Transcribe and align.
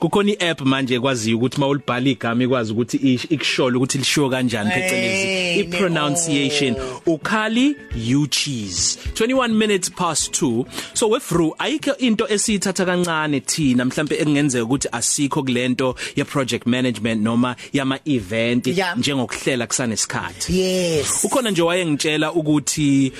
kukhona 0.00 0.32
iapp 0.32 0.60
manje 0.60 0.94
ekwaziyo 0.94 1.36
ukuthi 1.36 1.60
mawulibhala 1.60 2.10
igama 2.10 2.44
ikwazi 2.44 2.72
ukuthi 2.72 2.96
ikushola 3.30 3.76
ukuthi 3.76 3.98
lishiwo 3.98 4.30
kanjani 4.30 4.70
phecelezi 4.70 5.60
ipronunciation. 5.60 6.76
Ukhali 7.06 7.76
you 7.96 8.26
cheese 8.26 8.98
21 9.14 9.48
minutes 9.48 9.90
past 9.90 10.42
2 10.42 10.64
so 10.94 11.08
wefru 11.08 11.54
ayikho 11.58 11.96
into 11.98 12.26
esiyithatha 12.28 12.84
kancane 12.84 13.40
thina 13.40 13.84
mhlambe 13.84 14.16
ekungenzeka 14.16 14.64
ukuthi 14.64 14.88
asikho 14.92 15.42
kulento 15.42 15.94
ye 16.16 16.24
project 16.24 16.66
management 16.66 17.22
noma 17.22 17.56
yama 17.72 17.98
event 18.04 18.66
Yeah. 18.66 18.98
njengokuhlela 18.98 19.66
kusanesikhathi. 19.66 20.60
Yes. 20.60 21.24
Ukhona 21.24 21.50
nje 21.50 21.62
wayengitshela 21.62 22.32
ukuthi 22.32 23.12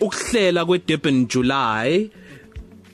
ukuhlela 0.00 0.64
kweDurban 0.64 1.26
July 1.26 2.10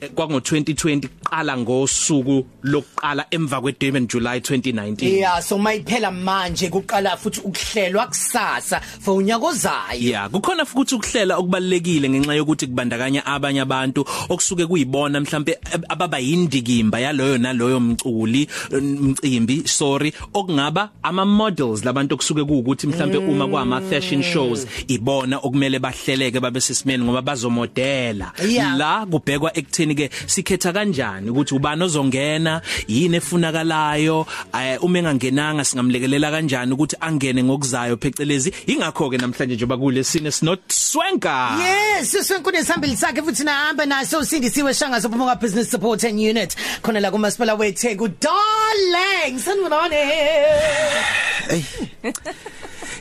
eh, 0.01 0.09
kwango 0.15 0.37
2020 0.37 1.07
qala 1.33 1.57
ngosuku 1.57 2.45
lokuqala 2.63 3.25
emva 3.31 3.61
kweDurban 3.61 4.07
July 4.07 4.37
2019 4.39 5.05
yeah 5.09 5.39
so 5.41 5.57
mayiphela 5.57 6.11
manje 6.11 6.69
kuqala 6.69 7.17
futhi 7.17 7.39
ukuhlelwa 7.41 8.07
kusasa 8.07 8.79
for 8.79 9.15
unyaka 9.17 9.45
ozayo. 9.47 9.99
Yeah, 9.99 10.29
kukhona 10.29 10.65
futhi 10.65 10.95
ukuhlela 10.95 11.37
okubalekile 11.37 12.09
ngenxa 12.09 12.33
yokuthi 12.35 12.67
kubandakanya 12.67 13.25
abanye 13.25 13.61
abantu 13.61 14.05
okusuke 14.29 14.65
kuyibona 14.65 15.19
mhlambe 15.19 15.57
ab- 15.73 15.85
ababa 15.89 16.19
yindikimba 16.19 16.99
yaloyo 16.99 17.37
naloyo 17.37 17.79
mculi 17.79 18.47
mcimbi 18.81 19.67
sorry 19.67 20.13
okungaba 20.33 20.89
ama 21.03 21.25
models 21.25 21.83
labantu 21.85 22.13
okusuke 22.15 22.43
kuukuthi 22.43 22.87
mhlambe 22.87 23.17
uma 23.17 23.47
kwama 23.47 23.81
fashion 23.81 24.23
shows 24.23 24.67
ibona 24.87 25.37
okumele 25.37 25.79
bahleleke 25.79 26.39
babe 26.39 26.61
sesimeni 26.61 27.03
ngoba 27.03 27.21
bazomodela. 27.21 28.31
Yeah. 28.47 28.77
la 28.77 29.05
kubhekwa 29.05 29.57
ekutheni 29.57 29.95
ke 29.95 30.09
sikhetha 30.25 30.73
kanjani? 30.73 31.22
Ukuthi 31.29 31.55
ubani 31.55 31.83
ozongena 31.83 32.61
yini 32.87 33.17
efunakalayo 33.17 34.25
eh, 34.53 34.83
uma 34.83 34.99
engangenanga 34.99 35.65
singamlekelela 35.65 36.31
kanjani 36.31 36.73
ukuthi 36.73 36.95
angene 37.01 37.43
ngokuzayo 37.43 37.97
phecelezi. 37.97 38.51
Ingakho 38.67 39.09
ke 39.09 39.17
namhlanje 39.17 39.55
njengoba 39.55 39.77
kulesine 39.77 40.31
sinot 40.31 40.61
swenka 40.71 41.57
Yes, 41.59 42.11
sisinkuni 42.11 42.63
sihambile 42.63 42.95
sakhe 42.95 43.21
futhi 43.21 43.43
nahamba 43.43 43.85
naso 43.85 44.23
sindisiwe 44.25 44.73
shanga 44.73 45.01
sophuma 45.01 45.35
business 45.39 45.69
support 45.71 46.03
and 46.03 46.19
unit. 46.19 46.55
Khona 46.81 46.99
la 47.01 47.11
kumasipala 47.11 47.55
weTheku 47.55 48.07
darling 48.19 49.39
sanibonani 49.39 49.95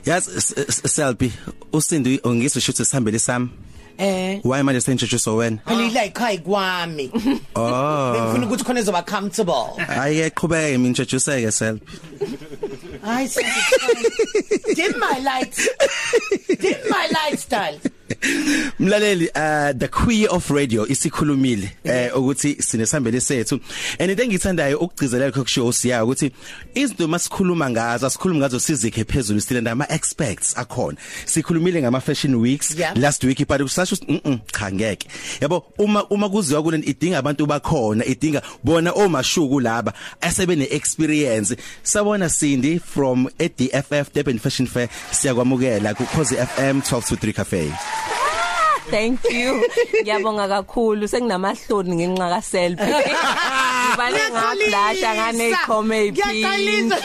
yazi 0.07 0.31
S- 0.37 0.55
S- 0.69 0.83
Selby 0.95 1.33
usindi 1.73 2.21
ongizwe 2.25 2.61
shuthi 2.61 2.85
sihambele 2.85 3.19
sami? 3.19 3.49
Eh. 4.03 4.41
Why 4.45 4.63
manje 4.63 4.81
sentshutsho 4.81 5.37
wena 5.37 5.59
phela 5.67 5.87
ila 5.87 6.05
ekhaya 6.05 6.39
kwami 6.43 7.11
oh. 7.55 8.13
Bengifuna 8.15 8.47
ukuthi 8.47 8.65
khona 8.65 8.81
ezoba 8.81 9.07
comfortable. 9.07 9.77
Ayike 9.89 10.31
qhubeke 10.31 10.79
mina 10.79 10.89
introduce 10.89 11.27
ke 11.45 11.53
Selby 11.53 11.87
hayi 13.03 14.75
dim 14.75 14.99
my 14.99 15.19
lights. 15.19 15.69
Dim 16.61 16.79
my 16.89 17.35
darling. 17.49 17.92
Mlaleli 18.79 19.29
uh 19.35 19.73
the 19.79 19.89
queen 19.89 20.27
of 20.31 20.51
radio 20.51 20.87
isikhulumile 20.87 21.71
eh 21.85 22.17
ukuthi 22.17 22.57
sinesihambele 22.63 23.21
sethu. 23.21 23.61
And 23.99 24.11
into 24.11 24.23
engithandayo 24.23 24.79
ukugcizelela 24.79 25.27
lokho 25.27 25.43
kusho 25.43 25.73
siya 25.73 26.05
ukuthi 26.05 26.33
izinto 26.75 27.09
masikhuluma 27.09 27.71
ngazo 27.71 28.07
asikhulumi 28.07 28.41
ngazo 28.41 28.61
sizikhe 28.61 29.05
phezulu 29.05 29.41
silenda 29.41 29.73
ama 29.73 29.87
experts 29.89 30.57
akhona. 30.57 30.99
Sikhulumile 31.25 31.83
ngama 31.83 32.01
fashion 32.01 32.35
weeks. 32.35 32.75
Yeah. 32.75 32.95
last 32.97 33.25
week 33.25 33.47
but 33.47 33.61
kusasho 33.61 33.97
cha 34.53 34.73
ngeke. 34.73 35.09
Yabo 35.41 35.65
uma 35.79 36.05
uma 36.11 36.29
kuziwa 36.29 36.63
kule 36.63 36.79
idinga 36.79 37.19
abantu 37.19 37.47
bakhona 37.47 38.05
idinga 38.05 38.43
bona 38.65 38.93
omashuku 38.93 39.61
laba 39.61 39.93
asebene 40.21 40.69
experience 40.71 41.57
sabona 41.83 42.29
Cindy 42.29 42.79
from 42.79 43.29
ADFF 43.39 44.13
Durban 44.13 44.39
Fashion 44.39 44.67
Fair 44.67 44.89
siyakwamukela 45.11 45.95
ku 45.95 46.05
Khosi 46.05 46.37
FM 46.37 46.81
12 46.81 47.09
to 47.09 47.17
3 47.17 47.33
cafe. 47.33 48.12
Thank 48.91 49.25
you. 49.31 49.63
Ngiyabonga 50.03 50.49
kakhulu 50.49 51.09
senginamahloni 51.09 51.95
ngenxa 51.97 52.29
ka 52.35 52.41
selfie. 52.41 52.95
Ngibale 53.89 54.21
ngablasha 54.33 55.11
ngane. 55.15 55.47
Ngiyaqalisa. 56.13 56.97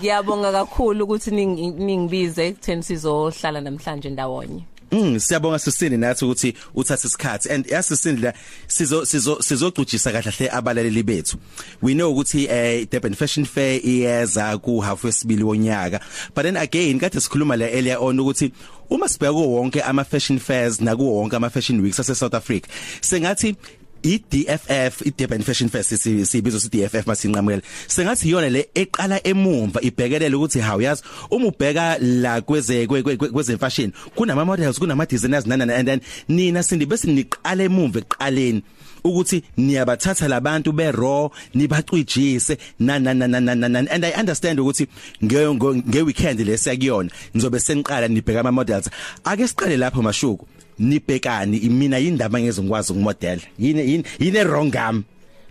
Ngiyabonga 0.00 0.50
kakhulu 0.52 1.04
ukuthi 1.04 1.30
ningi- 1.30 1.74
ningibize 1.86 2.42
ekutheni 2.48 2.82
sizohlala 2.82 3.60
namhlanje 3.60 4.10
ndawonye. 4.10 4.62
Mm 4.94 5.20
siyabonga 5.20 5.58
sisini 5.58 5.96
nathi 5.96 6.24
ukuthi 6.24 6.54
uthathe 6.74 7.08
isikhathi. 7.08 7.50
And 7.50 7.66
yasisini 7.66 8.20
la 8.20 8.32
sizo 8.66 9.04
sizo 9.06 9.42
sizogcujisa 9.42 10.12
kahle 10.12 10.30
hle 10.30 10.50
abalaleli 10.50 11.02
bethu. 11.02 11.36
We 11.82 11.94
know 11.94 12.12
ukuthi 12.12 12.46
eh 12.48 12.86
Durban 12.90 13.14
Fashion 13.14 13.44
Fair 13.44 13.80
iyeza 13.80 14.58
ku 14.62 14.80
half 14.80 15.04
wesibili 15.04 15.42
wonyaka. 15.42 16.00
But 16.34 16.42
then 16.42 16.56
again 16.56 17.00
kade 17.00 17.20
sikhuluma 17.20 17.58
la 17.58 17.66
earlier 17.66 17.98
on 17.98 18.18
ukuthi 18.18 18.52
uma 18.90 19.08
sibheka 19.08 19.32
wonke 19.32 19.82
ama 19.82 20.04
fashion 20.04 20.38
fairs 20.38 20.80
nakuwo 20.80 21.14
wonke 21.14 21.36
ama 21.36 21.50
fashion 21.50 21.80
weeks 21.80 22.00
ase 22.00 22.14
South 22.14 22.34
Africa 22.34 22.68
sengathi 23.00 23.56
iDFF 24.04 25.02
iDurban 25.06 25.42
Fashion 25.42 25.68
Fest 25.68 25.94
si- 25.96 26.26
sibizo 26.26 26.60
siDFF 26.60 27.06
masinqamukela 27.06 27.62
sengathi 27.86 28.28
iyona 28.28 28.48
le 28.50 28.68
eqala 28.74 29.20
emumva 29.26 29.80
ibhekelele 29.82 30.36
ukuthi 30.36 30.60
hawu 30.60 30.80
yazi 30.82 31.02
uma 31.30 31.46
ubheka 31.46 31.98
la 32.00 32.40
kweze 32.40 32.86
kwe- 32.86 33.02
kwe- 33.02 33.30
kweze 33.30 33.58
fashion 33.58 33.92
kunama 34.14 34.44
models 34.44 34.78
kunama 34.78 35.06
designers 35.06 35.46
nana 35.46 35.74
and 35.74 35.88
then 35.88 36.00
nina 36.28 36.62
sindi 36.62 36.86
bese 36.86 37.06
niqale 37.08 37.64
emumva 37.64 37.98
eqaleni. 38.00 38.62
Ukuthi 39.04 39.44
niyabathatha 39.56 40.28
labantu 40.28 40.72
be 40.72 40.92
raw 40.92 41.28
nibacwijise 41.54 42.58
na 42.78 42.98
na 42.98 43.14
na 43.14 43.26
na 43.28 43.78
and 43.90 44.04
i 44.04 44.12
understand 44.20 44.60
ukuthi 44.60 44.86
nge 45.24 45.46
nge- 45.48 46.02
weekend 46.02 46.40
lesiyakuyona 46.40 47.10
nizobe 47.34 47.60
seniqala 47.60 48.08
nibheka 48.08 48.40
ama 48.40 48.52
models 48.52 48.90
ake 49.24 49.48
siqale 49.48 49.76
lapho 49.76 50.02
mashuku 50.02 50.46
nibhekani 50.78 51.60
mina 51.60 51.98
indaba 51.98 52.40
ngeze 52.40 52.62
ngikwazi 52.62 52.92
ukumodela 52.92 53.42
yini 53.58 53.80
yini 53.90 54.04
yini 54.18 54.44
wrong 54.44 54.70
gam 54.70 55.04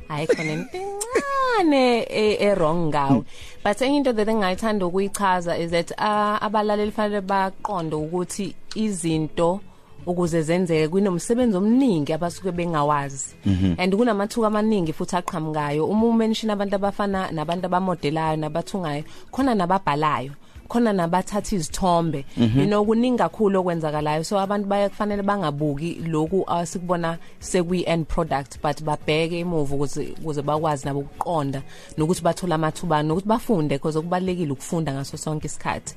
Hayi 0.07 0.27
khona 0.27 0.53
into 0.53 0.77
encane 0.77 2.05
e 2.09 2.37
e 2.39 2.53
wrong 2.55 2.91
ngawo. 2.91 3.25
But 3.63 3.77
enye 3.77 3.97
into 3.97 4.13
that 4.13 4.27
engayithanda 4.27 4.85
ukuyichaza 4.85 5.57
is 5.59 5.71
that 5.71 5.91
ah, 5.97 6.39
abalaleli 6.41 6.91
fanele 6.91 7.21
baqonde 7.21 7.95
ukuthi 7.95 8.53
izinto 8.75 9.61
ukuze 10.05 10.41
zenzeke 10.41 10.87
kunomsebenzi 10.87 11.57
omningi 11.57 12.13
abasuke 12.13 12.51
bengawazi. 12.51 13.35
And 13.77 13.93
kunamathuka 13.93 14.47
amaningi 14.47 14.93
futhi 14.93 15.15
aqhamukayo. 15.15 15.85
Uma 15.85 16.05
umention 16.07 16.51
abantu 16.51 16.75
abafana 16.75 17.31
nabantu 17.31 17.65
abamodelayo 17.65 18.37
nabathungayo 18.37 19.03
khona 19.31 19.55
nababhalayo. 19.55 20.31
Khona 20.73 20.94
nabathatha 20.94 21.56
izithombe. 21.56 22.25
You 22.38 22.66
know 22.66 22.85
kuningi 22.85 23.17
kakhulu 23.17 23.59
okwenzakalayo. 23.59 24.23
So 24.25 24.39
abantu 24.39 24.67
bayakufanele 24.67 25.23
bangabuki 25.23 26.01
lokhu 26.07 26.44
asikubona 26.47 27.17
sekwi 27.39 27.84
end 27.88 28.07
product 28.07 28.59
but 28.61 28.81
babheke 28.83 29.39
emuva 29.39 29.75
ukuze 29.75 30.16
ukuze 30.22 30.41
bakwazi 30.41 30.85
nabo 30.85 31.00
ukuqonda 31.00 31.62
nokuthi 31.97 32.22
bathola 32.22 32.56
amathuba 32.56 33.03
nokuthi 33.03 33.28
bafunde 33.28 33.75
because 33.75 34.00
okubalekile 34.00 34.51
ukufunda 34.51 34.94
ngaso 34.94 35.17
sonke 35.17 35.45
isikhathi. 35.47 35.95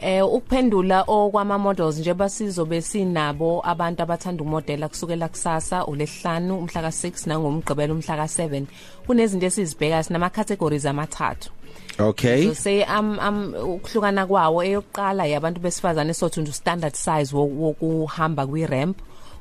Eh 0.00 0.24
ukuphendula 0.24 1.04
okwama 1.06 1.58
models 1.58 1.98
nje 1.98 2.14
basizobe 2.14 2.82
sinabo 2.82 3.62
abantu 3.64 4.02
abathanda 4.02 4.42
umodela 4.42 4.88
kusukela 4.88 5.28
kusasa 5.28 5.86
ulesihlanu 5.86 6.58
umhla 6.58 6.82
ka6 6.82 7.28
nangomgqibelo 7.28 7.94
umhla 7.94 8.16
ka7 8.16 8.64
kunezinto 9.06 9.46
esizibheka 9.46 10.02
sinama 10.02 10.30
categories 10.30 10.86
amathathu. 10.86 11.50
Okay. 11.98 12.54
Say 12.54 12.82
am 12.84 13.18
am 13.20 13.54
ukuhlukana 13.54 14.26
kwawo 14.26 14.62
eyokuqala 14.64 15.26
yabantu 15.26 15.60
besifazane 15.60 16.14
sothi 16.14 16.40
nje 16.40 16.52
standard 16.52 16.94
size 16.94 17.32
wo- 17.36 17.46
wokuhamba 17.60 18.46
kwi 18.46 18.66
ramp 18.66 18.98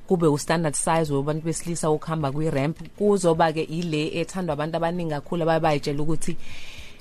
kube 0.08 0.28
u 0.28 0.38
standard 0.38 0.76
size 0.76 1.14
wobantu 1.14 1.46
besilisa 1.46 1.90
ukuhamba 1.92 2.32
kwi 2.32 2.50
ramp 2.50 2.78
kuzoba 2.98 3.52
ke 3.54 3.62
ile 3.64 4.08
ethandwa 4.20 4.54
abantu 4.54 4.78
abaningi 4.78 5.12
kakhulu 5.12 5.44
ababayitshela 5.44 6.02
ukuthi 6.04 6.38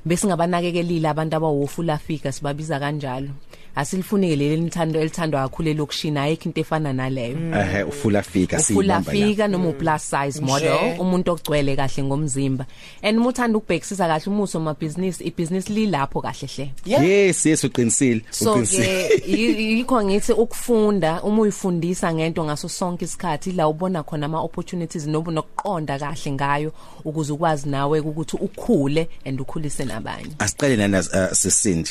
besingabanakekelile 0.04 1.08
abantu 1.08 1.36
abawofula 1.36 1.98
figure 1.98 2.32
sibabiza 2.32 2.78
kanjalo. 2.78 3.28
Asilifunike 3.76 4.36
leli 4.36 4.56
lithando 4.56 5.00
elithandwa 5.00 5.42
kakhulu 5.42 5.68
elokushina 5.68 6.22
ayikho 6.22 6.44
into 6.44 6.60
efana 6.60 6.92
naleyo. 6.92 7.36
Ehe 7.60 7.82
ufula 7.82 8.22
fika 8.22 8.56
ufula 8.58 8.62
siyibamba 9.02 9.12
la. 9.12 9.26
fika 9.28 9.48
noma 9.48 9.68
uplus 9.68 10.10
size 10.10 10.40
model 10.40 10.96
umuntu 10.98 11.32
ogcwele 11.32 11.76
kahle 11.76 12.02
ngomzimba. 12.02 12.66
And 13.02 13.18
muthanda 13.18 13.58
ukubhekisisa 13.58 14.06
kahle 14.08 14.24
umuso 14.26 14.60
mabhizinisi 14.60 15.24
ibhizinisi 15.24 15.72
lilapho 15.72 16.20
kahle 16.20 16.48
hle. 16.56 16.70
Yes 16.86 17.46
yes 17.46 17.64
uqinisile 17.64 18.22
so 18.30 18.52
uqinisile. 18.52 19.08
ke 19.08 19.22
yi- 19.36 19.76
yikho 19.78 20.04
ngithi 20.04 20.32
ukufunda 20.32 21.22
uma 21.22 21.42
uyifundisa 21.42 22.14
ngento 22.14 22.44
ngaso 22.44 22.68
sonke 22.68 23.04
isikhathi 23.04 23.52
la 23.52 23.68
ubona 23.68 24.02
khona 24.02 24.26
ama 24.26 24.40
opportunities 24.40 25.06
nobu 25.06 25.30
nokuqonda 25.30 25.98
kahle 25.98 26.32
ngayo 26.32 26.72
ukuze 27.04 27.32
ukwazi 27.32 27.68
nawe 27.68 28.00
ukuthi 28.00 28.36
ukhule 28.36 29.08
and 29.24 29.40
ukhulise 29.40 29.84
nabanye. 29.84 30.26
Asiqale 30.38 30.76
nana 30.76 30.98
uh, 31.00 31.32
sisindi 31.32 31.90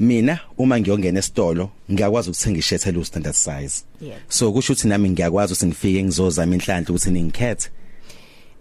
mina 0.00 0.38
uma 0.58 0.80
ngiyongena 0.80 1.21
esitolo 1.22 1.64
ngiyakwazi 1.92 2.30
ukuthenga 2.30 2.58
ishirt 2.58 2.86
elu 2.86 3.04
standard 3.04 3.36
size 3.46 3.74
Yeah. 4.00 4.18
so 4.28 4.52
kusho 4.52 4.72
ukuthi 4.72 4.88
nami 4.88 5.10
ngiyakwazi 5.10 5.52
ukuthi 5.52 5.66
ngifike 5.66 6.02
ngizozama 6.04 6.54
inhlanhla 6.54 6.90
ukuthi 6.90 7.10
ningikhethe 7.10 7.68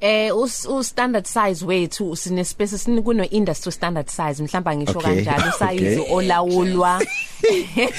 Eh 0.01 0.31
us 0.35 0.65
us 0.65 0.87
standard 0.87 1.25
size 1.27 1.65
wethu 1.65 2.15
sine 2.15 2.43
space 2.43 2.77
sinikuno 2.77 3.23
industry 3.29 3.71
standard 3.71 4.07
size 4.09 4.43
mhlawumbe 4.43 4.75
ngisho 4.77 4.99
Okay, 4.99 5.23
kanjalo. 5.23 5.51
Size 5.59 5.99
okay. 5.99 6.13
olawulwa. 6.15 7.01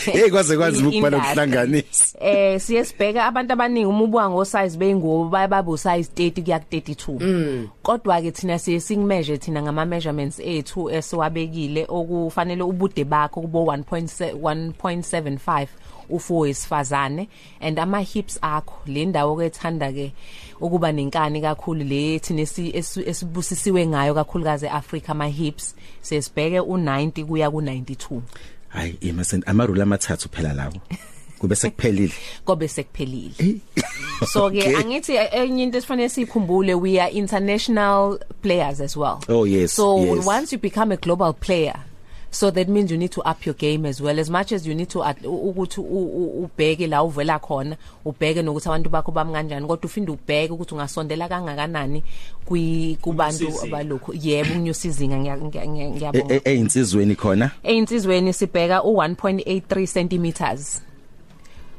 Hey 0.04 0.30
kwaze 0.30 0.56
kwazi 0.56 0.84
ukubhala 0.86 1.16
ukuhlanganisa. 1.18 2.18
Eh 2.20 2.60
siye 2.60 2.84
sibheka 2.84 3.24
abantu 3.24 3.52
abaningi 3.52 3.86
uma 3.86 4.04
ubuka 4.04 4.30
ngo 4.30 4.44
size 4.44 4.78
beyingubo 4.78 5.24
bayababu 5.28 5.78
size 5.78 6.10
30 6.16 6.42
kuya 6.42 6.58
ku 6.58 6.64
32 6.70 7.66
kodwa 7.82 8.22
ke 8.22 8.30
thina 8.30 8.58
siye 8.58 8.80
singmeasure 8.80 9.38
thina 9.38 9.62
ngama 9.62 9.84
measurements 9.84 10.38
ethu 10.40 10.90
esiwabekile 10.90 11.86
okufanele 11.88 12.62
ubude 12.62 13.04
bakho 13.04 13.40
kubo 13.40 13.64
1.1.75 13.64 15.66
ufu 16.10 16.38
wesifazane 16.38 17.28
and 17.60 17.78
ama 17.78 18.00
hips 18.00 18.38
akho 18.42 18.74
le 18.86 19.04
ndawo 19.04 19.34
kwethanda 19.34 19.92
ke 19.92 20.12
ukuba 20.60 20.92
nenkani 20.92 21.40
kakhulu 21.40 21.84
le 21.84 22.18
thina 22.18 22.42
esi- 22.42 22.72
esi- 22.76 23.08
esibusisiwe 23.08 23.86
ngayo 23.86 24.14
kakhulukazi 24.14 24.66
eAfrica 24.66 25.08
ama 25.12 25.26
hips. 25.26 25.74
Sesibheke 26.02 26.60
u90 26.60 27.24
kuya 27.24 27.48
ku92 27.48 28.20
hayi 28.68 28.96
imasent 29.00 29.48
amarule 29.48 29.82
amathathu 29.82 30.28
phela 30.28 30.52
lawo 30.52 30.74
kube 31.38 31.56
sekuphelile. 31.56 32.12
Kobe 32.44 32.68
sekuphelile. 32.68 33.60
So 34.26 34.50
ke 34.50 34.58
Okay. 34.62 34.76
angithi 34.76 35.12
eh, 35.16 35.28
enye 35.32 35.62
into 35.62 35.78
esifanele 35.78 36.08
sikhumbule 36.08 36.74
we 36.74 37.00
are 37.00 37.10
international 37.10 38.18
players 38.42 38.80
as 38.80 38.96
well. 38.96 39.18
Oh, 39.28 39.44
yes, 39.44 39.72
so 39.72 39.98
yes. 39.98 40.26
once 40.26 40.52
you 40.52 40.58
become 40.58 40.92
a 40.92 40.96
global 40.96 41.32
player 41.32 41.74
so 42.34 42.50
that 42.50 42.66
means 42.68 42.90
you 42.90 42.96
need 42.96 43.10
to 43.12 43.20
up 43.20 43.44
your 43.46 43.54
game 43.54 43.84
as 43.86 44.00
well. 44.00 44.18
As 44.18 44.30
much 44.30 44.52
as 44.52 44.66
you 44.66 44.74
need 44.74 44.88
to 44.88 44.98
ukuthi 45.24 45.80
ubheke 45.80 46.86
la 46.88 47.02
uvela 47.04 47.38
khona 47.38 47.76
ubheke 48.04 48.42
nokuthi 48.42 48.68
abantu 48.68 48.90
bakho 48.90 49.12
bami 49.12 49.32
kanjani 49.32 49.66
kodwa 49.66 49.84
ufinde 49.84 50.10
ubheke 50.12 50.52
ukuthi 50.52 50.74
ungasondela 50.74 51.28
kangakanani 51.28 52.02
kwi 52.44 52.98
kubantu 53.02 53.46
abalokho 53.64 54.12
yebo 54.22 54.54
ngiya- 55.38 55.66
ngiya- 55.68 55.90
ngiyabonga. 55.90 56.40
Einsizweni 56.44 57.14
khona? 57.16 57.50
Einsizweni 57.62 58.32
sibheka 58.32 58.78
u1.83 58.82 59.86
centimeters. 59.86 60.82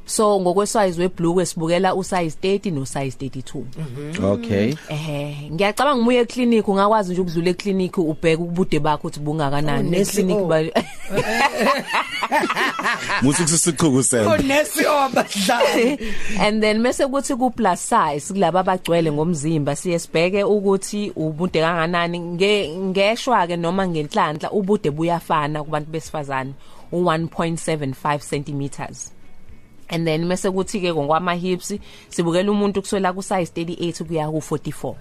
So 0.05 0.39
ngokwesize 0.39 1.01
webhlukwe 1.01 1.45
sibukela 1.45 1.95
usize 1.95 2.37
30 2.41 2.73
no 2.73 2.85
size 2.85 3.17
32 3.17 4.23
okay. 4.23 4.75
Ehe. 4.89 5.49
Ngiyacabanga 5.51 6.01
umuye 6.01 6.19
eclinic 6.19 6.67
ungakwazi 6.67 7.11
nje 7.11 7.21
ukudlula 7.21 7.49
eclinic 7.49 7.97
ubheke 7.97 8.41
ubude 8.43 8.79
bakho 8.79 9.07
ukuthi 9.07 9.19
bungakanani. 9.19 9.87
Oh, 9.87 9.91
nesi- 9.91 10.09
eclinic 10.09 10.37
oh. 10.43 10.45
ba 10.47 10.63
musu 13.21 13.43
kusisichuku 13.43 14.03
sena 14.03 14.31
Onesi 14.31 14.85
obadlali. 14.85 15.99
and 16.39 16.63
then 16.63 16.81
mase 16.81 17.05
kuthi 17.07 17.35
ku 17.37 17.51
plus 17.51 17.79
size 17.89 18.33
kulabo 18.33 18.59
abagcwele 18.59 19.11
ngomzimba 19.11 19.75
siye 19.75 19.99
sibheke 19.99 20.43
ukuthi 20.43 21.11
ubude 21.15 21.61
kanganani 21.61 22.19
nge 22.19 22.69
ngeshwa 22.77 23.47
ke 23.47 23.57
noma 23.57 23.87
ngenhlanhla 23.87 24.51
ubude 24.51 24.91
buyafana 24.91 25.63
kubantu 25.63 25.91
besifazane 25.91 26.53
u1.75 26.91 28.19
centimeters. 28.29 29.11
And 29.93 30.07
then 30.07 30.25
mase 30.25 30.49
kuthi 30.49 30.81
ke 30.81 30.89
ngokwama 30.89 31.33
hips 31.37 31.73
sibukela 32.09 32.51
umuntu 32.51 32.81
kuswela 32.81 33.13
ku 33.13 33.21
size 33.21 33.51
38 33.55 34.03
kuya 34.03 34.25
ku 34.33 34.41
44 34.41 34.95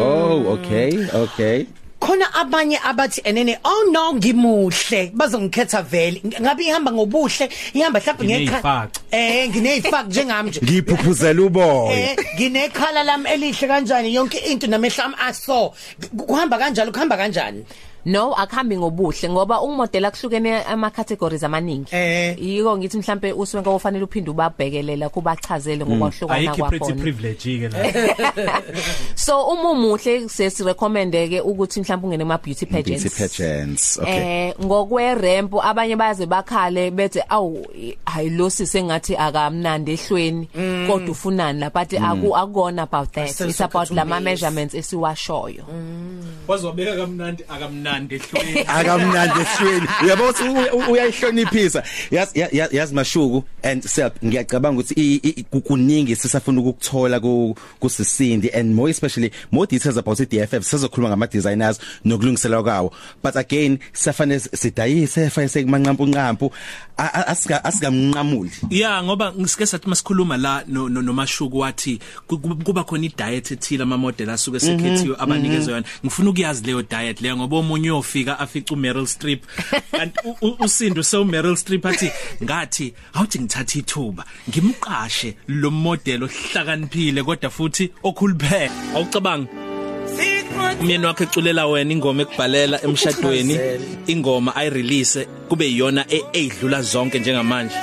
oh 0.00 0.52
okay 0.52 0.92
okay. 1.14 1.66
Khona 2.00 2.30
abanye 2.34 2.78
abathi 2.78 3.20
enene 3.24 3.58
oh 3.64 3.90
no 3.90 4.14
ngimuhle. 4.14 5.10
Bazongikhetha 5.14 5.82
vele. 5.82 6.22
Ngabe 6.40 6.62
ihamba 6.62 6.92
ngobuhle? 6.92 7.48
Ihamba 7.74 8.00
mhlawumbe 8.00 8.24
ngekha 8.24 8.58
Nginey'faca. 8.60 9.00
eh 9.10 9.48
ngineyifak 9.50 10.06
njengami 10.06 10.50
nje. 10.50 10.60
Ngiphuphuzela 10.62 11.42
uboya. 11.42 12.10
Eh 12.10 12.16
nginekhala 12.36 13.02
lami 13.02 13.30
elihle 13.30 13.66
kanjani? 13.68 14.14
Yonke 14.14 14.38
into 14.38 14.66
namehla 14.66 15.04
ami 15.04 15.14
aso. 15.26 15.74
Kuhamba 16.16 16.58
kanjalo 16.58 16.92
kuhamba 16.92 17.16
kanjani? 17.16 17.64
No 18.06 18.34
akuhambi 18.34 18.76
ngobuhle 18.76 19.28
ngoba 19.28 19.60
umodela 19.60 20.10
kuhlukene 20.10 20.62
ama 20.64 20.90
categories 20.90 21.42
amaningi. 21.42 21.94
Eh. 21.94 22.36
yiko 22.42 22.78
ngithi 22.78 22.98
mhlambe 22.98 23.32
uSwenka 23.32 23.70
ufanele 23.70 24.04
uphinde 24.04 24.30
ubabhekelela 24.30 25.08
kubachazele 25.08 25.84
ngokuhlukana 25.84 26.34
ayikho 26.34 26.68
pretty 26.68 26.78
kwakhona 26.78 27.02
privilege 27.02 27.58
ke 27.58 27.68
la. 27.68 28.62
So 29.14 29.46
uma 29.48 29.70
umuhle 29.70 30.28
sesi 30.28 30.64
recommend 30.64 31.12
ke 31.12 31.40
ukuthi 31.40 31.80
mhlawumbe 31.80 32.06
ungene 32.06 32.22
ema 32.22 32.38
beauty 32.38 32.66
beauty 32.66 32.82
pageants. 32.82 33.18
pageants 33.18 33.98
okay. 33.98 34.48
Eh 34.48 34.54
ngokwe 34.64 35.14
ramp 35.14 35.54
abanye 35.62 35.96
baze 35.96 36.26
bakhale 36.26 36.90
bethe 36.90 37.22
awu 37.28 37.66
hayilo 38.06 38.50
sengathi 38.50 39.16
akamnandi 39.16 39.92
ehlweni. 39.92 40.48
Kodwa 40.86 41.10
ufunani 41.10 41.60
la? 41.60 41.70
But 41.70 41.92
aku 41.94 42.36
akona 42.36 42.82
about 42.82 43.12
that. 43.12 43.28
Asenza 43.28 43.48
it's 43.50 43.60
about 43.60 43.90
lama 43.90 44.16
ukukhuthumeza. 44.16 44.24
measurements 44.24 44.74
esiwashoyo. 44.74 45.64
Wazobeka 46.48 46.96
kamnandi 46.96 47.44
akamnandi. 47.48 47.87
Ehlweni 47.96 48.60
akamnandi 48.78 49.40
ehlweni 49.40 49.86
uyabona 50.04 50.28
ukuthi 50.30 50.48
u- 50.48 50.76
u- 50.78 50.92
uyayihloniphisa. 50.92 51.82
Yazi 52.10 52.40
ya- 52.40 52.48
ya- 52.52 52.68
yazi 52.72 52.94
mashuku 52.94 53.44
and 53.62 53.82
self 53.86 54.12
ngiyacabanga 54.24 54.80
ukuthi 54.80 54.94
i- 54.94 55.20
i- 55.28 55.42
ku- 55.50 55.60
kuningi 55.60 56.16
sisafuna 56.16 56.60
ukukuthola 56.60 57.20
ku 57.20 57.56
kusisindi 57.80 58.50
and 58.50 58.74
more 58.74 58.90
especially 58.90 59.30
more 59.52 59.66
details 59.66 59.96
about 59.96 60.20
iDFF 60.20 60.64
sizokhuluma 60.64 61.08
ngama 61.08 61.26
designers 61.26 61.78
nokulungiselwa 62.04 62.62
kwawo. 62.62 62.92
But 63.22 63.36
again 63.36 63.78
safane 63.92 64.38
sidayise 64.40 65.30
fayise 65.30 65.64
kumanqampu 65.64 66.06
nqampu 66.06 66.52
a- 66.96 67.02
a- 67.14 67.26
asika 67.26 67.64
asikamnqamuli. 67.64 68.50
Yeah 68.70 69.04
ngoba 69.04 69.32
ngisike 69.32 69.66
sathi 69.66 69.88
masikhuluma 69.88 70.36
la 70.36 70.64
no- 70.66 70.88
no- 70.88 71.02
nomashuku 71.02 71.58
wathi 71.58 72.00
ku- 72.26 72.38
ku- 72.38 72.56
kuba 72.56 72.84
khona 72.84 73.06
i 73.06 73.12
diet 73.16 73.50
ethile 73.50 73.82
ama 73.82 73.96
model 73.98 74.30
asuke 74.30 74.60
sekhethiwe 74.60 75.16
abanikezwe 75.18 75.72
yona. 75.74 75.86
Ngifuna 76.04 76.30
ukuyazi 76.30 76.64
leyo 76.66 76.82
diet 76.82 77.20
leyo 77.20 77.36
ngoba 77.36 77.56
omunye 77.56 77.77
uyofika 77.82 78.38
afica 78.38 78.72
uMeryl 78.74 79.06
Streep. 79.06 79.42
Kanti 79.96 80.18
u- 80.24 80.36
u- 80.46 80.56
usindo 80.64 81.02
se 81.02 81.16
uMeryl 81.16 81.56
Streep 81.56 81.86
athi 81.86 82.10
ngathi 82.42 82.94
awuthi 83.14 83.38
ngithatha 83.40 83.78
ithuba 83.78 84.24
ngimqashe 84.50 85.34
lo 85.48 85.70
model 85.70 86.22
ohlakaniphile 86.24 87.22
kodwa 87.22 87.50
futhi 87.50 87.90
okhuluphele. 88.02 88.70
Awucabanga? 88.94 89.48
Umyeni 90.80 91.06
wakhe 91.06 91.24
eculela 91.24 91.66
wena 91.66 91.92
ingoma 91.92 92.22
ekubhalela 92.22 92.82
emshadweni 92.84 93.58
ingoma 94.06 94.56
ayirelease 94.56 95.24
kube 95.48 95.68
iyona 95.68 96.04
e- 96.10 96.22
eyidlula 96.32 96.82
zonke 96.82 97.18
njengamanje 97.18 97.74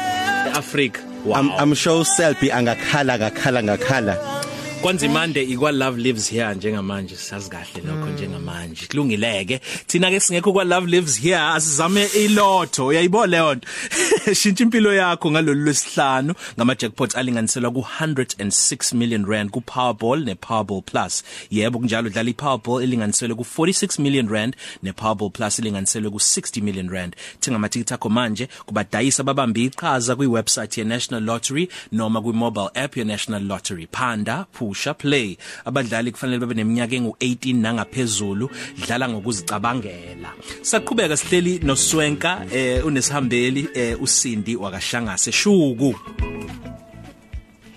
eAfrica 0.47 1.00
wow 1.25 1.36
I'm, 1.39 1.51
I'm 1.59 1.75
sure 1.75 2.06
Selby 2.06 2.51
angakhala 2.51 3.18
ngakhala 3.18 3.63
ngakhala 3.63 4.18
kwanzimande 4.85 5.43
ikwa 5.43 5.71
love 5.71 6.01
lives 6.01 6.29
here 6.31 6.55
njengamanje 6.55 7.15
sazi 7.15 7.49
kahle 7.49 7.81
lokho 7.87 8.09
njengamanje. 8.09 8.87
Kulungileke 8.87 9.61
thina 9.87 10.09
ke 10.09 10.19
singekho 10.19 10.53
kwa 10.53 10.63
love 10.63 10.87
lives 10.87 11.21
here 11.21 11.37
asizame 11.37 12.06
ilotho. 12.06 12.87
Uyayibona 12.87 13.27
leyo 13.27 13.56
nto? 13.56 13.68
Shintsha 14.35 14.63
impilo 14.63 14.94
yakho 14.94 15.31
ngalolu 15.31 15.61
lwesihlanu. 15.61 16.33
Ngama 16.57 16.75
jackpots 16.75 17.15
alinganiselwa 17.15 17.71
ku 17.71 17.85
106 18.01 18.95
million 18.95 19.25
rand 19.25 19.51
ku 19.51 19.61
Powerball 19.61 20.23
ne 20.23 20.35
Powerball 20.35 20.81
Plus. 20.81 21.23
Yebo 21.51 21.80
kunjalo 21.80 22.09
dlala 22.09 22.30
i 22.30 22.33
Powerball 22.33 22.83
elinganiselwe 22.83 23.35
ku 23.35 23.44
46 23.44 24.01
million 24.01 24.30
rand 24.30 24.56
ne 24.83 24.92
Powerball 24.92 25.30
Plus 25.30 25.59
elinganiselwe 25.59 26.11
ku 26.11 26.18
60 26.19 26.61
million 26.61 26.89
rand. 26.89 27.15
Thenga 27.39 27.56
amatikiti 27.56 27.94
akho 27.94 28.09
manje 28.09 28.47
kubadayisa 28.65 29.23
babambe 29.23 29.63
iqhaza 29.63 30.15
kwi 30.15 30.27
website 30.27 30.77
ye 30.77 30.83
National 30.83 31.23
Lottery 31.23 31.69
noma 31.92 32.21
kwi 32.21 32.33
mobile 32.33 32.69
app 32.75 32.97
ye 32.97 33.04
National 33.04 33.42
Lottery. 33.44 33.87
Phanda 33.92 34.45
pusha 34.75 34.94
play. 34.94 35.37
Abadlali 35.65 36.11
kufanele 36.11 36.39
babe 36.39 36.53
neminyaka 36.53 36.95
engu18 36.95 37.55
nangaphezulu 37.55 38.49
dlala 38.85 39.09
ngokuzicabangela. 39.09 40.29
Saqhubeka 40.61 41.17
sihleli 41.17 41.59
noSwenka 41.59 42.45
eh 42.51 42.85
unesihambeli 42.85 43.69
eh 43.73 44.01
uSindi 44.01 44.55
wakashangase 44.55 45.31
shuku 45.31 45.95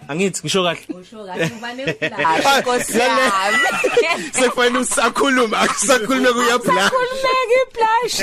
angithi 0.08 0.40
ngisho 0.40 0.62
kahle? 0.62 0.80
Usho 1.00 1.24
kahle 1.26 1.50
ubane 1.58 1.84
uplash 1.84 2.60
nkosiyami 2.60 3.22
sekufanele 4.38 4.78
usakhuluma 4.78 5.60
akusakhulume 5.60 6.32
kuyabla. 6.32 6.90
Khulumeka 6.90 7.54
iplash 7.62 8.18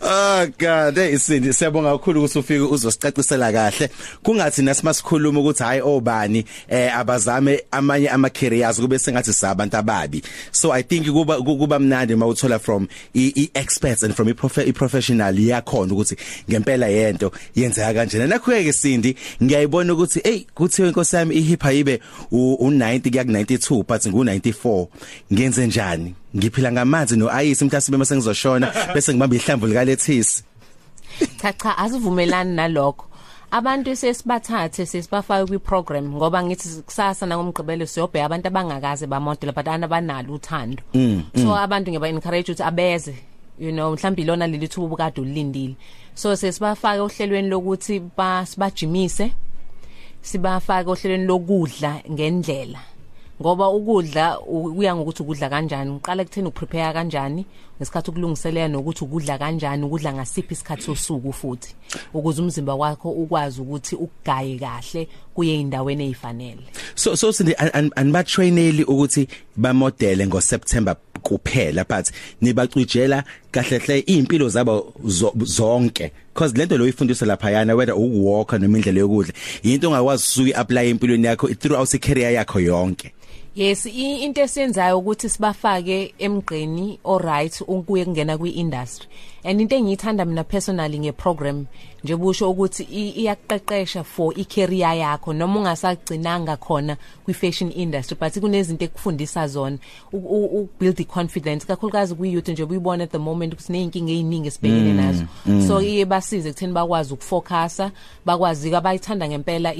Oh 0.00 0.46
god 0.58 0.96
hey 0.96 1.14
isindi 1.14 1.52
siyabonga 1.52 1.92
kakhulu 1.92 2.24
ukuthi 2.24 2.38
ufike 2.38 2.60
uzosicacisela 2.60 3.52
kahle. 3.52 3.90
Kungathi 4.22 4.62
nasimasikhuluma 4.62 5.40
ukuthi 5.40 5.62
hayi 5.62 5.80
obani 5.80 6.44
eh 6.68 6.96
abazame 6.96 7.64
amanye 7.70 8.08
ama 8.08 8.30
careers 8.30 8.80
kube 8.80 8.98
sengathi 8.98 9.32
sabantu 9.32 9.76
ababi. 9.76 10.22
So 10.52 10.72
i 10.72 10.82
think 10.82 11.06
kuba 11.06 11.36
kuba 11.36 11.78
mnandi 11.78 12.14
mawuthola 12.16 12.58
from 12.58 12.88
i, 13.14 13.50
experts 13.54 14.02
and 14.02 14.14
from 14.14 14.28
i, 14.28 14.32
prof, 14.32 14.58
i 14.58 14.72
professional 14.72 15.34
yakhona 15.34 15.92
ukuthi 15.92 16.16
ngempela 16.50 16.88
yento 16.88 17.32
yenzeka 17.54 17.94
kanjena. 17.94 18.26
Nakho 18.26 18.52
ke 18.52 18.72
sindi 18.72 19.16
ngiyayibona 19.68 19.92
ukuthi 19.92 20.20
hey 20.20 20.44
kuthiwe 20.54 20.88
inkosi 20.88 21.16
yami 21.16 21.34
ihipha 21.34 21.72
ibe 21.72 22.00
u90 22.32 23.10
kuya 23.10 23.24
ku 23.24 23.30
92 23.30 23.84
but 23.84 24.06
ngu 24.06 24.24
94 24.24 24.86
ngenze 25.32 25.66
njani? 25.66 26.14
Ngiphila 26.36 26.72
ngamanzi 26.72 27.16
noayisi 27.16 27.64
mhlawumbe 27.64 27.96
mase 27.96 28.16
ngizoshona 28.16 28.72
bese 28.94 29.12
ngibamba 29.12 29.36
ihlamvu 29.36 29.66
lika 29.66 29.84
lethisi 29.84 30.44
cha 31.42 31.52
cha 31.52 31.78
asivumelani 31.78 32.54
nalokho. 32.54 33.04
Abantu 33.50 33.96
sesibathathe 33.96 34.86
sesibafaka 34.86 35.46
kwi 35.46 35.58
program 35.58 36.14
ngoba 36.14 36.42
ngithi 36.42 36.82
kusasa 36.82 37.26
nangomgqibelo 37.26 37.86
siyobheka 37.86 38.24
abantu 38.24 38.48
abangakaze 38.48 39.06
ba 39.06 39.20
model 39.20 39.52
but 39.52 39.66
abanalo 39.66 40.34
uthando. 40.34 40.82
So 41.34 41.56
abantu 41.56 41.90
ngeba 41.90 42.08
encourage 42.08 42.52
ukuthi 42.52 42.62
abeze 42.62 43.14
you 43.58 43.72
know 43.72 43.92
mhlawumbe 43.92 44.22
ilona 44.22 44.46
leli 44.46 44.68
thuba 44.68 44.86
ubukade 44.86 45.20
ulindile. 45.20 45.76
So 46.14 46.36
sesibafaka 46.36 47.02
ohlelweni 47.02 47.48
lokuthi 47.48 48.00
basibajimise 48.16 49.32
sibafaka 50.22 50.90
ohlelweni 50.90 51.26
lokudla 51.26 52.02
ngendlela. 52.10 52.80
Ngoba 53.40 53.68
ukudla 53.68 54.40
uya 54.40 54.96
ngokuthi 54.96 55.22
ukudla 55.22 55.48
kanjani 55.48 55.90
uqala 55.90 56.24
kutheni 56.24 56.48
uprepare 56.48 56.92
kanjani 56.92 57.46
ngesikhathi 57.78 58.10
ukulungiselela 58.10 58.68
nokuthi 58.68 59.04
ukudla 59.04 59.38
kanjani 59.38 59.84
ukudla 59.84 60.12
ngasiphi 60.12 60.54
isikhathi 60.54 60.82
sosuku 60.82 61.32
futhi 61.32 61.74
ukuze 62.14 62.42
umzimba 62.42 62.74
wakho 62.74 63.10
ukwazi 63.10 63.60
ukuthi 63.60 63.94
ukugaye 63.94 64.58
kahle 64.58 65.08
kuye 65.34 65.60
indaweni 65.60 66.04
ezifanele 66.04 66.62
so 66.94 67.16
so 67.16 67.32
sindi 67.32 67.54
aniba 67.96 68.24
traineli 68.24 68.84
ukuthi 68.84 69.28
ba 69.56 69.74
model 69.74 70.26
ngo 70.26 70.40
September 70.40 70.96
kuphela 71.22 71.84
but 71.84 72.10
nibacijela 72.40 73.24
kahle 73.52 73.78
hle 73.78 73.98
impilo 73.98 74.48
zabo 74.48 74.94
zonke. 75.44 76.12
Because 76.38 76.56
lento 76.56 76.78
lo 76.78 76.86
ifundisa 76.86 77.26
lapha 77.26 77.50
yana 77.50 77.74
whether 77.74 77.94
ukuwalka 77.94 78.58
noma 78.58 78.78
indlela 78.78 79.00
yokudla 79.00 79.34
into 79.62 79.88
ongakwazi 79.88 80.22
usuku 80.22 80.60
apply 80.60 80.88
empilweni 80.88 81.26
yakho 81.26 81.48
throughout 81.54 81.94
i 81.94 81.98
career 81.98 82.32
yakho 82.32 82.60
yonke. 82.60 83.12
Yes 83.54 83.86
into 83.86 84.40
esiyenzayo 84.40 84.98
ukuthi 84.98 85.28
sibafake 85.28 86.14
emgqeni 86.18 86.98
alright 87.04 87.60
ukuye 87.60 88.04
kungena 88.04 88.38
kwi-industry. 88.38 89.08
And 89.44 89.60
into 89.60 89.76
engiyithanda 89.76 90.24
mina 90.24 90.44
personally 90.44 90.98
ngeprogram 90.98 91.66
nje 92.04 92.16
busho 92.16 92.50
ukuthi 92.50 92.82
iyaqeqesha 92.82 94.04
for 94.04 94.32
i-career 94.36 94.94
yakho 94.94 95.32
noma 95.32 95.60
ungasagcinanga 95.60 96.56
khona 96.56 96.96
kwi-fashion 97.24 97.72
industry 97.72 98.16
but 98.20 98.38
kunezinto 98.40 98.84
ekufundisa 98.84 99.48
zona 99.48 99.78
ukubuild 100.12 101.00
i-confidence 101.00 101.66
kakhulukazi 101.66 102.14
kwi-youth 102.14 102.48
nje 102.48 102.62
uyibona 102.62 103.04
at 103.04 103.10
the 103.10 103.18
moment 103.18 103.52
ukuthi 103.52 103.72
neyinkinga 103.72 104.12
eziningi 104.12 104.48
esibhekene 104.48 104.92
nazo. 104.92 105.24
so 105.66 105.82
iye 105.82 106.04
basize 106.04 106.52
kutheni 106.52 106.72
bakwazi 106.72 107.14
ukufocusa 107.14 107.90
bakwazi 108.24 108.74
abayithanda 108.74 109.28
ngempela 109.28 109.74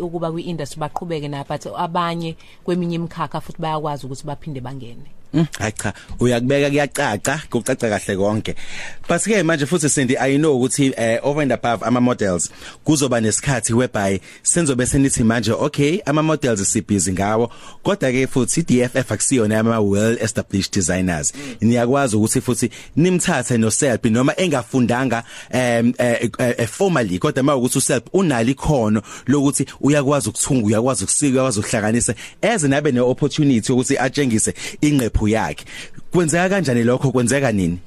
ukuba 0.00 0.32
kwi-industry 0.32 0.80
baqhubeke 0.80 1.28
na 1.28 1.44
but 1.44 1.66
abanye 1.76 2.36
kweminye 2.64 2.98
imkhakha 3.00 3.40
futhi 3.44 3.60
bayakwazi 3.62 4.04
ukuthi 4.06 4.24
baphinde 4.28 4.60
bangene. 4.60 5.08
Hayi 5.58 5.72
cha 5.72 5.92
uyakubeka 6.20 6.70
kuyacaca 6.70 7.40
kucaca 7.50 7.88
kahle 7.88 8.16
konke. 8.16 8.54
But 9.08 9.22
ke 9.22 9.42
manje 9.42 9.66
futhi 9.66 9.88
Cindy 9.88 10.16
i 10.18 10.36
know 10.36 10.58
ukuthi 10.58 10.92
uh, 10.96 11.26
over 11.26 11.42
and 11.42 11.52
above 11.52 11.82
ama 11.82 12.00
models 12.00 12.50
kuzoba 12.84 13.20
nesikhathi 13.20 13.74
whereby 13.74 14.20
senzobe 14.42 14.86
senithi 14.86 15.24
manje 15.24 15.52
okay 15.52 16.00
ama 16.06 16.22
models 16.22 16.72
sibhizi 16.72 17.12
ngawo 17.12 17.50
kodwa 17.82 18.12
ke 18.12 18.26
futhi 18.26 18.62
DFF 18.62 19.12
akusiyona 19.12 19.58
ama 19.58 19.80
well 19.80 20.16
established 20.20 20.72
designers. 20.74 21.32
Niyakwazi 21.60 22.16
ukuthi 22.16 22.40
futhi 22.40 22.70
nimthathe 22.96 23.58
no 23.58 23.70
self 23.70 24.04
noma 24.04 24.34
engafundanga 24.36 25.24
um 25.54 25.92
uh, 25.98 26.66
formally 26.66 27.18
kodwa 27.18 27.42
mawukuthi 27.42 27.78
uself 27.78 28.02
unali 28.12 28.50
ikhono 28.50 29.02
lokuthi 29.26 29.66
uyakwazi 29.80 30.28
ukuthunga 30.28 30.66
uyakwazi 30.66 31.04
ukusika 31.04 31.32
uyakwazi 31.32 31.60
ukuhlanganisa 31.60 32.14
eze 32.42 32.68
nabe 32.68 32.92
ne 32.92 33.00
opportunity 33.00 33.72
ukuthi 33.72 33.98
atshengise 33.98 34.54
ingqephu 35.20 35.28
yakhe. 35.28 35.64
Kwenzeka 36.12 36.48
kanjani 36.48 36.84
lokho? 36.84 37.12
Kwenzeka 37.12 37.52
nini? 37.52 37.78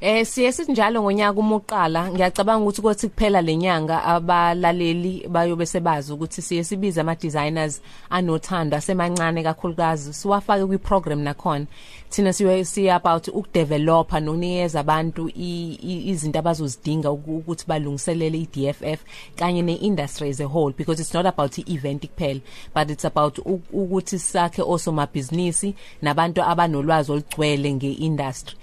Eh 0.00 0.26
siye 0.26 0.52
sinjalo 0.52 1.02
ngonyaka 1.02 1.40
umuqala 1.40 2.10
ngiyacabanga 2.12 2.62
ukuthi 2.62 2.82
kothi 2.82 3.08
kuphela 3.08 3.40
lenyanga 3.40 4.04
abalaleli 4.04 5.24
bayobe 5.28 5.66
sebazi 5.66 6.12
ukuthi 6.12 6.42
siye 6.42 6.64
sibiza 6.64 7.00
ama 7.00 7.14
designers 7.14 7.80
anothando 8.10 8.76
asemancane 8.76 9.42
kakhulukazi. 9.42 10.12
Siwafake 10.12 10.66
kwi 10.66 10.78
program 10.78 11.20
nakhona. 11.20 11.66
Thina 12.10 12.32
siwe 12.32 12.64
siya 12.64 12.96
about 12.96 13.28
ukudevelopa 13.28 14.20
nokunikeza 14.20 14.80
abantu 14.80 15.30
izinto 15.34 16.38
abazozidinga 16.38 17.10
ukuthi 17.10 17.64
balungiselele 17.66 18.38
iDFF 18.38 19.00
kanye 19.36 19.62
neindustry 19.62 20.28
as 20.28 20.40
a 20.40 20.46
whole 20.46 20.74
because 20.76 21.00
it's 21.00 21.14
not 21.14 21.26
about 21.26 21.58
ievent 21.58 22.06
kuphela 22.06 22.40
but 22.74 22.90
it's 22.90 23.04
about 23.04 23.38
ukuthi 23.72 24.18
sakhe 24.18 24.62
also 24.62 24.92
mabhizinisi 24.92 25.74
nabantu 26.02 26.42
abanolwazi 26.42 27.12
olugcwele 27.12 27.74
ngeindustry. 27.74 28.56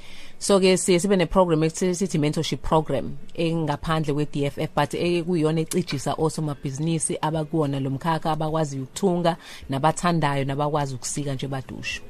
So 0.44 0.60
ke 0.60 0.78
siye 0.78 1.00
sibe 1.00 1.16
ne 1.18 1.26
program 1.26 1.64
ethi 1.64 2.18
mentorship 2.20 2.62
program 2.62 3.18
engaphandle 3.34 4.14
kwe 4.14 4.26
DFF 4.26 4.76
but 4.76 4.94
ekuyiyona 4.94 5.62
ecijisa 5.62 6.14
osomabhizinisi 6.18 7.18
abakuona 7.22 7.80
lomkhakha 7.80 8.32
abakwazi 8.32 8.80
ukuthunga 8.80 9.38
nabathandayo 9.70 10.44
nabakwazi 10.46 10.96
ukusika 10.96 11.34
nje 11.34 11.48
badusha 11.48 12.02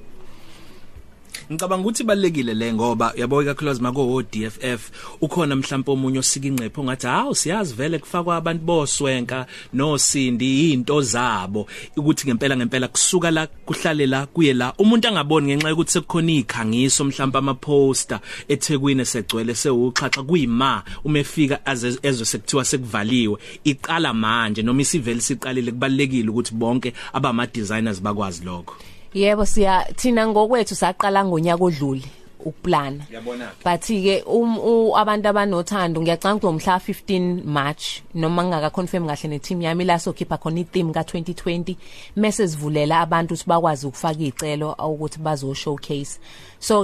Ngicabanga 1.51 1.81
ukuthi 1.81 2.03
balekile 2.03 2.53
le 2.53 2.73
ngoba 2.73 3.13
yabo 3.15 3.41
ikakhulukazi 3.41 3.81
mako 3.81 4.23
DFF 4.23 4.91
ukhona 5.21 5.55
mhlawumbe 5.55 5.91
omunye 5.91 6.19
osika 6.19 6.47
ingcepho 6.47 6.83
ngathi 6.83 7.07
hawu 7.07 7.35
siyazi 7.35 7.73
vele 7.73 7.99
kufakwa 7.99 8.35
abantu 8.35 8.63
boswenka 8.65 9.45
nosindi 9.73 10.73
into 10.73 11.01
zabo. 11.01 11.67
Ukuthi 11.97 12.27
ngempela 12.27 12.57
ngempela 12.57 12.87
kusuka 12.87 13.31
la 13.31 13.47
kuhlale 13.47 14.05
la 14.07 14.25
kuye 14.25 14.53
la. 14.53 14.73
Umuntu 14.77 15.07
angaboni 15.07 15.47
ngenxa 15.47 15.69
yokuthi 15.69 15.91
sekukhona 15.91 16.31
ikhangiso 16.31 17.03
mhlawumbe 17.03 17.37
ama 17.37 17.53
poster 17.53 18.19
eThekwini 18.47 19.05
segcwele 19.05 19.55
sewuxhaxa 19.55 20.23
kuyima 20.23 20.83
uma 21.03 21.19
efika 21.19 21.59
ezwe 22.03 22.25
sekuthiwa 22.25 22.65
sekuvaliwe. 22.65 23.37
Iqala 23.63 24.13
manje 24.13 24.61
noma 24.61 24.81
isivele 24.81 25.21
siqalile 25.21 25.71
kubalekile 25.71 26.29
ukuthi 26.29 26.53
bonke 26.53 26.93
abama 27.13 27.47
designers 27.47 28.01
bakwazi 28.01 28.43
lokho. 28.45 28.75
Yebo 29.13 29.45
siya 29.45 29.85
thina 29.95 30.27
ngokwethu 30.27 30.75
saqala 30.75 31.25
ngonyaka 31.25 31.63
odlule 31.63 32.09
ukuplana. 32.45 33.05
Yabona 33.11 33.49
but 33.63 33.81
ke 33.81 34.23
um 34.27 34.91
abantu 34.95 35.29
abanothando 35.29 36.01
ngiyacanga 36.01 36.47
ukuthi 36.47 36.47
umhla 36.47 36.79
15 36.79 37.45
March 37.45 38.01
noma 38.13 38.43
ngaka 38.43 38.69
confirm 38.71 39.07
kahle 39.07 39.29
ne 39.29 39.39
team 39.39 39.61
yami 39.61 39.85
la 39.85 39.99
sokhipha 39.99 40.37
khona 40.37 40.59
i 40.59 40.63
theme 40.63 40.93
ka 40.93 41.01
2020 41.01 41.75
mase 42.15 42.47
sivulela 42.47 42.99
abantu 43.01 43.33
ukuthi 43.33 43.47
bakwazi 43.47 43.87
ukufaka 43.87 44.19
izicelo 44.19 44.75
ukuthi 44.79 45.19
bazo 45.19 45.53
showcase 45.53 46.19
so 46.59 46.83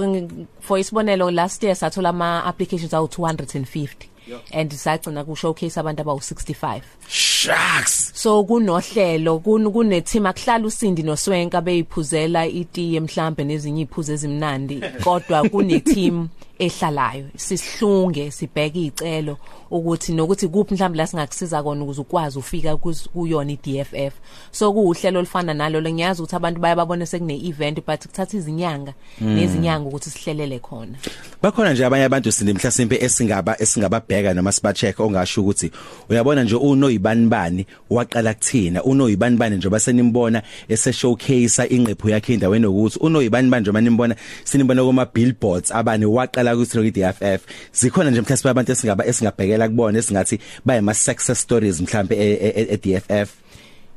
for 0.60 0.78
isibonelo 0.78 1.30
last 1.30 1.62
year 1.62 1.74
sathola 1.74 2.08
ama 2.08 2.44
applications 2.44 2.94
awu 2.94 3.06
250 3.06 4.09
and 4.52 4.72
sagcina 4.72 5.24
ku 5.24 5.36
showcase 5.36 5.76
abantu 5.80 6.02
abawu 6.02 6.20
65 6.20 6.82
shucks! 7.08 8.12
So 8.14 8.44
kunohlelo 8.44 9.38
kune 9.42 10.00
team 10.00 10.26
akuhlala 10.26 10.66
usindi 10.66 11.02
noswenka 11.02 11.60
beyiphuzela 11.60 12.46
itiye 12.46 13.00
mhlambe 13.00 13.44
nezinye 13.44 13.82
iphuze 13.82 14.12
ezimnandi 14.12 14.80
kodwa 15.04 15.48
kune 15.48 15.80
team 15.80 16.28
ehlalayo 16.60 17.26
sisihlunge 17.36 18.30
sibheke 18.30 18.80
izicelo 18.80 19.36
ukuthi 19.70 20.12
nokuthi 20.12 20.48
kuphi 20.48 20.74
mhlawumbe 20.74 20.98
la 20.98 21.06
singakusiza 21.06 21.62
kona 21.62 21.82
ukuze 21.82 22.00
ukwazi 22.00 22.38
ufika 22.38 22.76
kuyona 22.76 23.52
iDFF 23.52 24.14
so 24.50 24.72
kuuhlelo 24.72 25.18
olufana 25.18 25.54
nalo 25.54 25.80
ngiyazi 25.82 26.22
ukuthi 26.22 26.36
abantu 26.36 26.60
bayababona 26.60 27.06
sekune 27.06 27.34
event 27.48 27.78
but 27.86 28.06
kuthatha 28.06 28.36
izinyanga 28.36 28.92
nezinyanga 29.20 29.88
ukuthi 29.88 30.10
sihlelele 30.10 30.58
khona. 30.58 30.98
Bakhona 31.42 31.72
nje 31.72 31.84
abanye 31.86 32.04
abantu 32.04 32.32
sindi 32.32 32.52
mhlasimpe 32.52 32.96
esingaba 33.04 33.62
esingababheka 33.62 34.34
noma 34.34 34.52
sibacheck 34.52 35.00
ongasho 35.00 35.40
ukuthi 35.40 35.70
uyabona 36.08 36.44
nje 36.44 36.54
unoyibani 36.54 37.26
bani 37.26 37.66
waqala 37.90 38.34
kuthina 38.34 38.84
unoyibani 38.84 39.36
bani 39.36 39.56
nje 39.56 39.68
basenimbona 39.68 40.42
ese 40.68 40.92
showcase 40.92 41.64
ingqephu 41.70 42.08
yakhe 42.08 42.34
endaweni 42.34 42.66
ukuthi 42.66 42.98
unoyibani 42.98 43.50
bani 43.50 43.62
nje 43.62 43.72
manimbona 43.72 44.16
sinimbona 44.44 44.84
kuma 44.84 45.06
billboards 45.06 45.72
abani 45.72 46.06
waqala 46.06 46.49
ku 46.56 46.64
DFF 46.64 47.40
zikhona 47.72 48.10
nje 48.10 48.20
mhlawumbe 48.20 48.50
abantu 48.50 48.72
esingaba 48.72 49.06
esingabhekela 49.06 49.68
kubona 49.68 49.98
esingathi 49.98 50.40
bayema 50.64 50.94
success 50.94 51.40
stories 51.40 51.80
mhlawumbe 51.80 52.16
e 52.16 52.76
DFF 52.76 53.40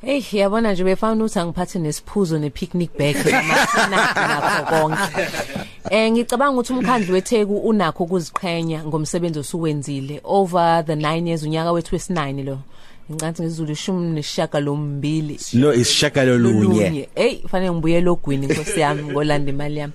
Hey 0.03 0.21
yabona 0.31 0.73
nje 0.73 0.83
befana 0.83 1.23
ukuthi 1.23 1.39
angiphathe 1.39 1.79
nesiphuzo 1.79 2.39
ne 2.39 2.49
picnic 2.49 2.91
bag 2.97 3.15
nakho 3.89 4.65
konke. 4.69 5.27
Eh 5.89 6.11
ngicabanga 6.11 6.59
ukuthi 6.59 6.73
umkhandlu 6.73 7.13
weTheku 7.13 7.57
unakho 7.57 8.03
ukuziqhenya 8.03 8.83
ngomsebenzi 8.83 9.39
osuwenzile 9.39 10.21
over 10.23 10.83
the 10.85 10.95
9 10.95 11.27
years 11.27 11.43
unyaka 11.43 11.71
wethu 11.71 11.95
wesi9 11.95 12.43
lo. 12.43 12.59
Ngicanti 13.11 13.41
ngizulu 13.41 13.71
ishumi 13.71 14.11
neshaka 14.11 14.59
lombili 14.59 15.39
no 15.53 15.73
isishaka 15.73 16.23
lolunye. 16.23 17.09
Hey 17.15 17.41
fanele 17.47 17.71
ngibuyele 17.71 18.09
ogwini 18.09 18.45
inkosi 18.45 18.79
yami 18.79 19.03
ngolanda 19.03 19.51
imali 19.51 19.77
yami. 19.79 19.93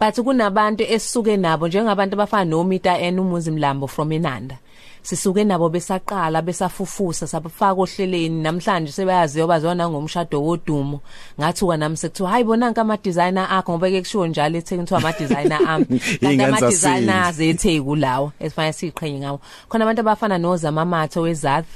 But 0.00 0.14
kunabantu 0.24 0.82
esisuke 0.82 1.36
nabo 1.36 1.68
njengabantu 1.68 2.14
abafana 2.14 2.44
nomita 2.44 2.98
en 2.98 3.18
umuzi 3.18 3.50
mlambo 3.50 3.86
from 3.86 4.12
enanda 4.12 4.58
sisuke 5.02 5.44
nabo 5.44 5.68
besaqala 5.68 6.42
besafufusa 6.42 7.26
sabafaka 7.26 7.80
ohleleni 7.80 8.42
namhlanje 8.42 8.92
sebayaziyo 8.92 9.46
bazona 9.46 9.88
ngomshado 9.88 10.42
wodumo. 10.42 11.00
Ngathi 11.40 11.64
wa 11.64 11.76
nami 11.76 11.96
sekuthiwa 11.96 12.30
hayi 12.30 12.44
bona 12.44 12.70
nka 12.70 12.80
ama 12.80 12.96
designer 12.96 13.46
akho 13.50 13.72
ngoba 13.72 13.90
ke 13.90 14.00
kushiwo 14.00 14.26
njalo 14.26 14.58
eThekwini 14.58 14.82
kuthiwa 14.82 15.00
ama 15.00 15.12
designer 15.12 15.60
ami 15.66 16.00
ama 16.44 16.60
designers 16.60 17.40
eTheku 17.40 17.96
lawo 17.96 18.32
esifanele 18.40 18.72
siqhenye 18.72 19.18
ngawo. 19.18 19.40
Khona 19.68 19.84
abantu 19.84 20.00
abafana 20.00 20.38
nozama 20.38 20.84
matho 20.84 21.20
wezath 21.22 21.66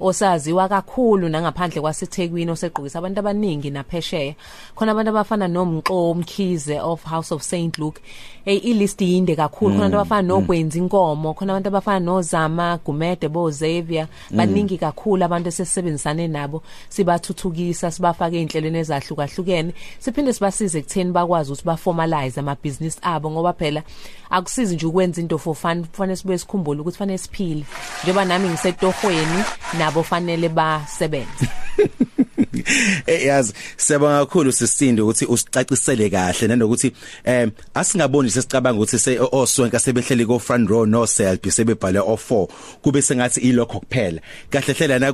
osaziwa 0.00 0.68
kakhulu 0.68 1.28
nangaphandle 1.28 1.80
kwaseThekwini 1.80 2.50
oseqhubisa 2.50 2.98
abantu 2.98 3.20
abaningi 3.20 3.70
naphesheya. 3.70 4.34
Khona 4.74 4.92
abantu 4.92 5.10
abafana 5.10 5.48
nomxo 5.48 6.14
Mkhize 6.14 6.80
of 6.80 7.04
House 7.04 7.32
of 7.34 7.42
St 7.42 7.78
Luke. 7.78 8.00
Hey 8.44 8.56
ilist 8.56 9.00
inde 9.00 9.36
kakhulu. 9.36 9.74
Khona 9.74 9.86
abantu 9.86 9.96
abafana 9.96 10.28
nokwenza 10.28 10.78
inkomo 10.78 11.34
khona 11.34 11.52
abantu 11.52 11.68
abafana 11.68 12.00
nozama 12.00 12.78
Gumede 12.84 13.28
bo 13.28 13.50
Xavier 13.50 14.08
baningi 14.30 14.78
kakhulu 14.78 15.24
abantu 15.24 15.48
esesebenzisane 15.48 16.28
nabo. 16.28 16.62
Sibathuthukisa 16.88 17.90
sibafaka 17.90 18.36
einhlelweni 18.36 18.78
ezahlukahlukene. 18.78 19.72
Siphinde 19.98 20.32
sibasize 20.32 20.78
ekutheni 20.78 21.12
bakwazi 21.12 21.52
ukuthi 21.52 21.64
ba 21.66 21.76
formalize 21.76 22.40
ama 22.40 22.56
business 22.62 22.98
abo 23.02 23.30
ngoba 23.30 23.52
phela 23.52 23.82
akusizi 24.30 24.74
nje 24.74 24.86
ukwenza 24.86 25.20
into 25.20 25.38
for 25.38 25.54
fun. 25.54 25.84
Kufanele 25.84 26.16
sibe 26.16 26.38
sikhumbule 26.38 26.80
ukuthi 26.80 26.98
fanele 26.98 27.18
siphile. 27.18 27.64
Njengoba 28.02 28.24
nami 28.24 28.48
ngisetohweni 28.48 29.44
nabo 29.90 30.02
fanele 30.02 30.48
basebenze. 30.48 31.48
Eh 33.06 33.26
yazi 33.26 33.52
siyabonga 33.76 34.18
kakhulu 34.18 34.52
sisinde 34.52 35.02
ukuthi 35.02 35.26
usicacisele 35.26 36.10
kahle 36.10 36.48
nanokuthi 36.48 36.92
em 37.24 37.50
asingaboni 37.74 38.30
sesicabanga 38.30 38.78
ukuthi 38.78 38.98
se 38.98 39.18
oswenka 39.32 39.78
sebehleli 39.78 40.26
ko 40.26 40.38
front 40.38 40.70
row 40.70 40.86
no 40.86 41.06
selfie 41.06 41.50
sebebhale 41.50 41.98
o4 41.98 42.48
kube 42.82 43.02
sengathi 43.02 43.40
ilokho 43.40 43.80
kuphela. 43.80 44.20
Kahle 44.50 44.74
hlela 44.74 44.98
na 44.98 45.08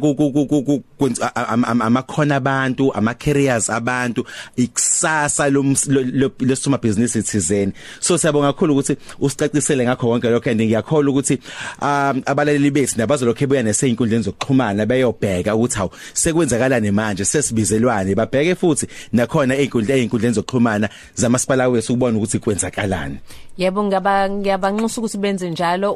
amakhona 1.85 2.37
abantu 2.37 2.93
ama 2.95 3.15
careers 3.15 3.71
abantu 3.71 4.25
ikusasa 4.57 5.51
lomsoma 5.51 6.79
business 6.79 7.17
ithizeni 7.17 7.73
so 8.01 8.19
siyabonga 8.19 8.53
kakhulu 8.53 8.73
ukuthi 8.73 8.97
usicacisele 9.21 9.85
ngakho 9.85 10.07
konke 10.07 10.31
lokho 10.31 10.51
and 10.51 10.61
ngiyakholwa 10.61 11.13
ukuthi 11.13 11.39
um 11.83 12.23
abalaleli 12.27 12.71
bethu 12.71 12.99
nabazolokho 12.99 13.45
ebuya 13.45 13.63
nesey'inkundleni 13.63 14.25
zokuxhumana 14.67 14.87
beyobheka 14.87 15.55
ukuthi 15.55 15.77
hawu 15.77 15.91
sekwenzakalani 16.13 16.91
manje 16.91 17.25
sesibizelwane. 17.25 18.15
Babheke 18.15 18.55
futhi 18.55 18.87
nakhona 19.13 19.55
einkundleni 19.55 20.01
einkundleni 20.01 20.35
zokuxhumana 20.35 20.89
zamasipala 21.15 21.69
wethu 21.69 21.93
ukubona 21.93 22.19
ukuthi 22.19 22.39
kwenzakalani. 22.39 23.19
Yebo 23.57 23.85
ngaba 23.85 24.31
ngiyabanxusa 24.31 25.01
ukuthi 25.01 25.19
benze 25.19 25.51
njalo. 25.51 25.95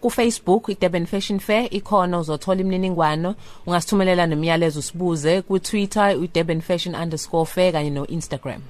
Ku 0.00 0.10
Facebook 0.10 0.68
iDurban 0.68 1.06
Fashion 1.06 1.38
Fair 1.38 1.68
ikhona 1.70 2.18
uzothola 2.18 2.60
imininingwano 2.60 3.34
ungasithumelela 3.66 4.26
nomyalezo 4.26 4.80
usibuze 4.80 5.42
ku 5.42 5.58
Twitter 5.58 6.16
iDurban 6.24 6.60
Fashion_fair 6.60 7.72
kanye 7.72 7.90
no 7.90 8.06
Instagram 8.06 8.60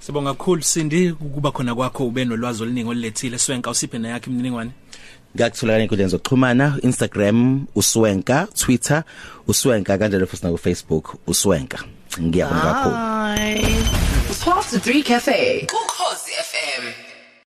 Sibonga 0.00 0.34
kakhulu 0.34 0.62
Sindi 0.62 1.10
ukuba 1.10 1.50
khona 1.50 1.74
kwakho 1.74 2.06
ube 2.06 2.24
nolwazi 2.24 2.62
oluningi 2.62 2.90
olulethile. 2.90 3.38
Swenka 3.38 3.70
usiphe 3.70 3.98
na 3.98 4.08
yakhe 4.08 4.30
imininingwane. 4.30 4.70
Ngakutholakala 5.36 5.82
einkundleni 5.82 6.10
zokuxhumana 6.10 6.66
Instagram 6.82 7.66
uswenka 7.74 8.48
Twitter 8.60 9.02
uswenka 9.48 9.98
kanjalo 9.98 10.26
futhi 10.26 10.44
na 10.44 10.50
ku 10.50 10.58
Facebook 10.58 11.14
uswenka 11.26 11.78
ngiyabonga 12.20 12.62
kakhulu 12.72 12.96
Bye. 12.96 13.76
Past 14.44 14.74
3 14.74 15.02
Cafe. 15.04 15.66
Ukhosi 15.66 16.30
FM. 16.50 17.05